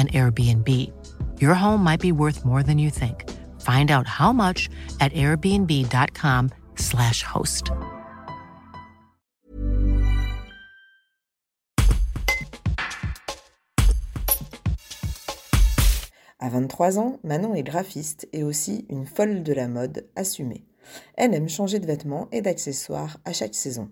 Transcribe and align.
an 0.00 0.08
Airbnb. 0.08 0.90
Your 1.40 1.54
home 1.54 1.84
might 1.84 2.00
be 2.00 2.12
worth 2.12 2.46
more 2.46 2.62
than 2.62 2.78
you 2.78 2.88
think. 2.90 3.28
Find 3.60 3.90
out 3.90 4.06
how 4.06 4.32
much 4.32 4.70
at 5.00 5.12
airbnb.com/slash 5.12 7.22
host. 7.22 7.72
À 16.42 16.48
23 16.48 16.98
ans, 16.98 17.18
Manon 17.22 17.54
est 17.54 17.62
graphiste 17.62 18.26
et 18.32 18.42
aussi 18.42 18.86
une 18.88 19.04
folle 19.04 19.42
de 19.42 19.52
la 19.52 19.68
mode 19.68 20.08
assumée. 20.16 20.64
Elle 21.16 21.34
aime 21.34 21.50
changer 21.50 21.80
de 21.80 21.86
vêtements 21.86 22.28
et 22.32 22.40
d'accessoires 22.40 23.18
à 23.26 23.34
chaque 23.34 23.54
saison. 23.54 23.90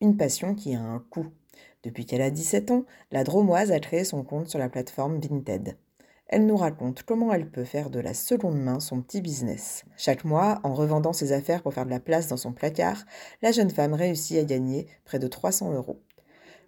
Une 0.00 0.16
passion 0.16 0.54
qui 0.54 0.76
a 0.76 0.80
un 0.80 1.00
coût. 1.10 1.26
Depuis 1.84 2.06
qu'elle 2.06 2.22
a 2.22 2.30
17 2.30 2.70
ans, 2.70 2.84
la 3.10 3.24
Dromoise 3.24 3.72
a 3.72 3.80
créé 3.80 4.04
son 4.04 4.22
compte 4.22 4.48
sur 4.48 4.58
la 4.58 4.68
plateforme 4.68 5.20
Vinted. 5.20 5.76
Elle 6.28 6.46
nous 6.46 6.56
raconte 6.56 7.02
comment 7.02 7.32
elle 7.32 7.50
peut 7.50 7.64
faire 7.64 7.90
de 7.90 8.00
la 8.00 8.14
seconde 8.14 8.58
main 8.58 8.80
son 8.80 9.02
petit 9.02 9.20
business. 9.20 9.84
Chaque 9.98 10.24
mois, 10.24 10.60
en 10.64 10.72
revendant 10.72 11.12
ses 11.12 11.32
affaires 11.32 11.62
pour 11.62 11.74
faire 11.74 11.84
de 11.84 11.90
la 11.90 12.00
place 12.00 12.28
dans 12.28 12.38
son 12.38 12.52
placard, 12.52 13.04
la 13.42 13.52
jeune 13.52 13.68
femme 13.68 13.92
réussit 13.92 14.38
à 14.38 14.44
gagner 14.44 14.86
près 15.04 15.18
de 15.18 15.26
300 15.26 15.74
euros. 15.74 16.00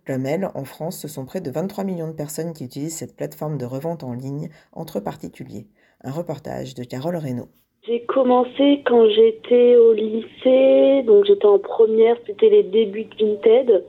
Comme 0.06 0.26
elle, 0.26 0.50
en 0.54 0.64
France, 0.64 0.98
ce 0.98 1.08
sont 1.08 1.24
près 1.24 1.40
de 1.40 1.50
23 1.50 1.84
millions 1.84 2.08
de 2.08 2.12
personnes 2.12 2.52
qui 2.52 2.64
utilisent 2.64 2.96
cette 2.98 3.16
plateforme 3.16 3.56
de 3.56 3.64
revente 3.64 4.04
en 4.04 4.12
ligne 4.12 4.50
entre 4.72 5.00
particuliers. 5.00 5.66
Un 6.02 6.10
reportage 6.10 6.74
de 6.74 6.84
Carole 6.84 7.16
Reynaud. 7.16 7.48
J'ai 7.86 8.04
commencé 8.04 8.82
quand 8.84 9.08
j'étais 9.08 9.76
au 9.76 9.94
lycée, 9.94 11.04
donc 11.06 11.24
j'étais 11.24 11.46
en 11.46 11.58
première, 11.58 12.16
c'était 12.26 12.50
les 12.50 12.64
débuts 12.64 13.04
de 13.04 13.24
Vinted. 13.24 13.84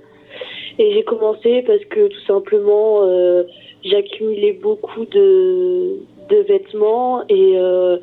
Et 0.78 0.94
j'ai 0.94 1.04
commencé 1.04 1.64
parce 1.66 1.84
que 1.86 2.08
tout 2.08 2.26
simplement, 2.28 3.04
euh, 3.04 3.44
j'accumulais 3.84 4.54
beaucoup 4.54 5.06
de, 5.06 6.00
vêtements 6.30 7.24
et, 7.30 7.54
euh, 7.56 7.98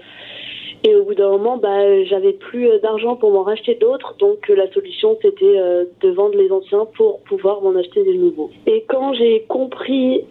et 0.85 0.95
au 0.95 1.05
bout 1.05 1.15
d'un 1.15 1.31
moment, 1.31 1.59
bah, 1.59 2.05
j'avais 2.05 2.33
plus 2.33 2.69
d'argent 2.81 3.17
pour 3.17 3.31
m'en 3.31 3.43
racheter 3.43 3.75
d'autres. 3.75 4.17
Donc 4.19 4.49
la 4.49 4.71
solution, 4.73 5.19
c'était 5.21 5.59
euh, 5.59 5.85
de 6.01 6.11
vendre 6.11 6.37
les 6.37 6.51
anciens 6.51 6.87
pour 6.97 7.21
pouvoir 7.21 7.61
m'en 7.61 7.77
acheter 7.77 8.05
des 8.05 8.15
nouveaux. 8.15 8.51
Et 8.67 8.85
quand 8.89 9.13
j'ai 9.13 9.43
compris 9.49 10.25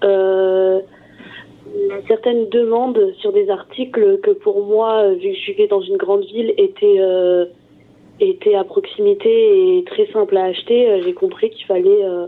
certaines 2.08 2.50
demandes 2.50 3.14
sur 3.20 3.32
des 3.32 3.50
articles 3.50 4.20
que 4.22 4.32
pour 4.32 4.66
moi, 4.66 5.10
vu 5.14 5.32
que 5.32 5.38
je 5.38 5.52
vivais 5.52 5.68
dans 5.68 5.82
une 5.82 5.98
grande 5.98 6.26
ville, 6.26 6.54
étaient 6.58 7.00
était 8.30 8.56
à 8.56 8.64
proximité 8.64 9.78
et 9.78 9.84
très 9.84 10.06
simple 10.08 10.38
à 10.38 10.46
acheter, 10.46 10.90
euh, 10.90 11.02
j'ai 11.04 11.14
compris 11.14 11.50
qu'il 11.50 11.66
fallait 11.66 12.04
euh, 12.04 12.28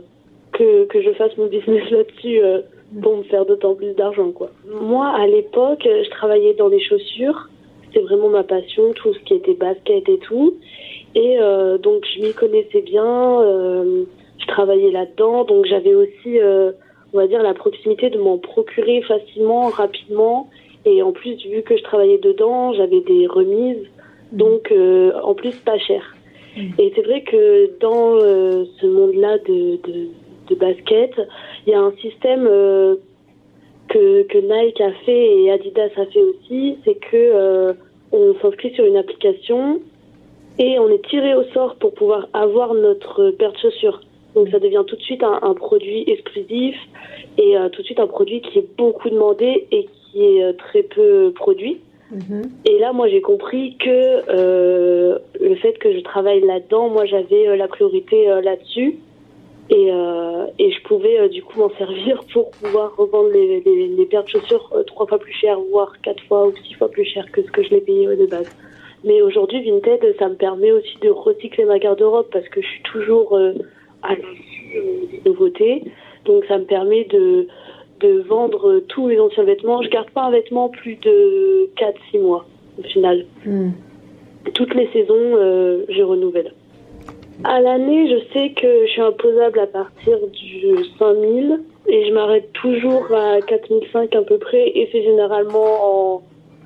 que, 0.52 0.86
que 0.86 1.02
je 1.02 1.12
fasse 1.12 1.36
mon 1.38 1.48
business 1.48 1.88
là-dessus 1.92 2.40
euh, 2.42 2.62
pour 3.02 3.18
me 3.18 3.24
faire 3.24 3.46
d'autant 3.46 3.76
plus 3.76 3.94
d'argent. 3.94 4.32
quoi. 4.32 4.50
Moi, 4.82 5.08
à 5.08 5.28
l'époque, 5.28 5.84
je 5.84 6.10
travaillais 6.10 6.54
dans 6.54 6.68
les 6.68 6.82
chaussures. 6.82 7.50
C'était 7.86 8.02
vraiment 8.02 8.30
ma 8.30 8.44
passion, 8.44 8.94
tout 8.94 9.14
ce 9.14 9.20
qui 9.20 9.36
était 9.36 9.54
basket 9.54 10.08
et 10.10 10.18
tout. 10.20 10.56
Et 11.16 11.38
donc, 11.82 12.06
je 12.16 12.22
m'y 12.22 12.34
connaissais 12.34 12.82
bien. 12.82 13.42
je 13.44 14.48
travaillais 14.48 14.92
là-dedans. 14.92 15.44
Donc, 15.44 15.66
j'avais 15.66 15.94
aussi, 15.94 16.40
on 17.14 17.18
va 17.18 17.28
dire, 17.28 17.42
la 17.42 17.54
proximité 17.54 18.10
de 18.12 18.18
m'en 18.20 18.38
procurer 18.38 19.02
facilement, 19.04 19.70
rapidement. 19.70 20.50
Et 20.86 21.02
en 21.02 21.12
plus, 21.12 21.36
vu 21.46 21.62
que 21.64 21.78
je 21.78 21.84
travaillais 21.84 22.18
dedans, 22.18 22.74
j'avais 22.74 23.02
des 23.02 23.26
remises 23.26 23.88
donc 24.34 24.72
euh, 24.72 25.14
en 25.24 25.34
plus 25.36 25.56
pas 25.58 25.78
cher. 25.78 26.16
Mm. 26.58 26.72
Et 26.80 26.92
c'est 26.96 27.04
vrai 27.04 27.22
que 27.22 27.80
dans 27.80 28.18
euh, 28.18 28.66
ce 28.82 28.88
monde-là 28.88 29.38
de, 29.40 29.78
de, 29.88 30.08
de, 30.50 30.56
basket, 30.56 31.14
il 31.66 31.72
y 31.72 31.76
a 31.76 31.80
un 31.80 31.94
système 32.02 32.48
euh, 32.50 32.96
que, 33.88 34.24
que 34.24 34.38
Nike 34.40 34.82
a 34.82 34.92
fait 35.06 35.38
et 35.38 35.52
Adidas 35.52 35.90
a 35.96 36.06
fait 36.08 36.22
aussi, 36.22 36.78
c'est 36.84 36.96
que 36.96 37.76
on 38.12 38.36
s'inscrit 38.42 38.74
sur 38.76 38.86
une 38.86 38.98
application 38.98 39.82
et 40.60 40.78
on 40.78 40.88
est 40.90 41.04
tiré 41.10 41.34
au 41.34 41.44
sort 41.46 41.76
pour 41.76 41.94
pouvoir 41.96 42.28
avoir 42.34 42.76
notre 42.76 43.32
paire 43.32 43.54
de 43.54 43.58
chaussures. 43.58 44.02
Donc 44.36 44.50
ça 44.50 44.60
devient 44.60 44.84
tout 44.86 44.96
de 44.96 45.02
suite 45.02 45.24
un, 45.24 45.40
un 45.42 45.54
produit 45.56 46.04
exclusif 46.08 46.76
et 47.40 47.56
tout 47.72 47.82
de 47.82 47.86
suite 47.86 48.00
un 48.00 48.08
produit 48.08 48.42
qui 48.42 48.60
est 48.60 48.78
beaucoup 48.78 49.10
demandé 49.10 49.68
et 49.72 49.88
qui 50.12 50.24
est 50.24 50.54
très 50.58 50.84
peu 50.84 51.32
produit. 51.36 51.80
Mhm. 52.14 52.44
Et 52.66 52.78
là, 52.80 52.94
moi, 52.94 53.08
j'ai 53.08 53.22
compris 53.22 53.76
que 53.78 54.22
euh, 54.30 55.18
le 55.40 55.56
fait 55.56 55.74
que 55.80 55.92
je 55.94 56.00
travaille 56.02 56.42
là-dedans, 56.42 56.90
moi, 56.90 57.06
j'avais 57.06 57.48
euh, 57.48 57.56
la 57.56 57.68
priorité 57.68 58.30
euh, 58.30 58.42
là-dessus. 58.42 59.00
Et, 59.70 59.88
et 60.60 60.72
je 60.72 60.84
pouvais 60.84 61.30
du 61.30 61.42
coup 61.42 61.58
m'en 61.58 61.70
servir 61.78 62.20
pour 62.34 62.52
pouvoir 62.52 62.96
revendre 62.98 63.30
les, 63.30 63.62
les, 63.62 64.06
paires 64.06 64.26
de 64.26 64.30
chaussures 64.30 64.70
trois 64.86 65.08
fois 65.08 65.18
plus 65.18 65.32
chères, 65.32 65.58
voire 65.72 65.94
quatre 66.04 66.22
fois 66.26 66.48
ou 66.48 66.54
six 66.68 66.74
fois 66.74 66.90
plus 66.90 67.06
chères 67.06 67.32
que 67.32 67.42
ce 67.42 67.50
que 67.50 67.64
je 67.64 67.70
les 67.70 67.80
payais 67.80 68.06
de 68.06 68.26
base. 68.26 68.54
Mais 69.06 69.22
aujourd'hui, 69.22 69.64
Vinted, 69.64 70.16
ça 70.20 70.28
me 70.28 70.36
permet 70.36 70.72
aussi 70.74 70.98
de 71.02 71.10
recycler 71.10 71.64
ma 71.64 71.80
garde-robe 71.80 72.28
parce 72.32 72.48
que 72.50 72.62
je 72.62 72.68
suis 72.68 72.84
toujours 72.84 73.40
à 74.04 74.10
l'affût 74.10 74.84
des 75.12 75.22
nouveautés. 75.26 75.84
Donc 76.26 76.44
ça 76.46 76.58
me 76.58 76.66
permet 76.66 77.06
de, 77.06 77.48
de 78.04 78.22
vendre 78.28 78.80
tous 78.90 79.08
mes 79.08 79.20
anciens 79.20 79.44
vêtements. 79.44 79.82
Je 79.82 79.90
garde 79.90 80.10
pas 80.12 80.24
un 80.24 80.32
vêtement 80.32 80.70
plus 80.70 80.96
de 80.96 81.70
4-6 81.78 82.22
mois 82.22 82.46
au 82.78 82.84
final. 82.84 83.26
Hmm. 83.46 83.72
Toutes 84.54 84.74
les 84.76 84.88
saisons, 84.92 85.14
euh, 85.16 85.86
je 85.90 86.02
renouvelle. 86.02 86.54
À 87.44 87.62
l'année, 87.62 88.10
je 88.10 88.34
sais 88.34 88.50
que 88.52 88.86
je 88.86 88.92
suis 88.92 89.02
imposable 89.02 89.60
à 89.60 89.68
partir 89.68 90.18
du 90.28 90.86
5000 91.00 91.62
et 91.88 92.06
je 92.06 92.14
m'arrête 92.14 92.52
toujours 92.54 93.06
à 93.12 93.42
4005 93.42 94.16
à 94.16 94.22
peu 94.22 94.38
près 94.38 94.70
et 94.70 94.88
c'est 94.92 95.04
généralement 95.04 96.16
en 96.16 96.22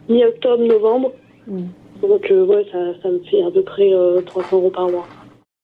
mi-octobre, 0.10 0.64
novembre. 0.64 1.14
Hmm. 1.48 1.68
Donc 2.02 2.30
euh, 2.30 2.46
ouais, 2.46 2.66
ça, 2.72 2.80
ça, 3.02 3.10
me 3.10 3.20
fait 3.20 3.42
à 3.42 3.50
peu 3.50 3.64
près 3.64 3.92
300 4.26 4.48
euh, 4.56 4.60
euros 4.60 4.70
par 4.70 4.90
mois. 4.90 5.08